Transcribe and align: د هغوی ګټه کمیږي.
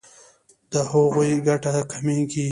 د 0.71 0.73
هغوی 0.91 1.31
ګټه 1.47 1.73
کمیږي. 1.91 2.39